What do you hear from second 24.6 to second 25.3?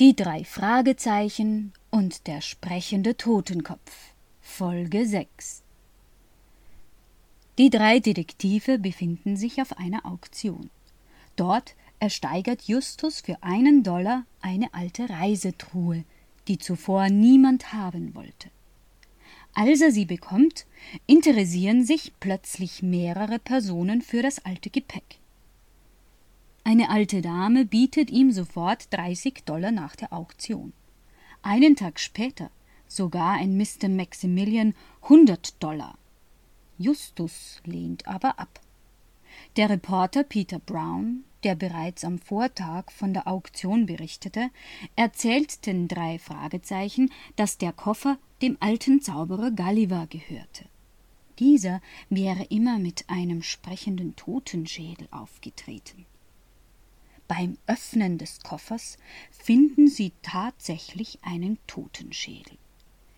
Gepäck.